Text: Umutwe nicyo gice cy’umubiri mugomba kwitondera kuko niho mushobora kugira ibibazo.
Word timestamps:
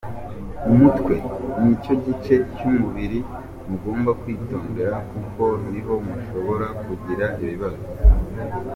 Umutwe 0.71 1.13
nicyo 1.61 1.93
gice 2.03 2.35
cy’umubiri 2.55 3.19
mugomba 3.69 4.09
kwitondera 4.21 4.95
kuko 5.11 5.43
niho 5.71 5.93
mushobora 6.05 6.67
kugira 6.85 7.25
ibibazo. 7.43 7.83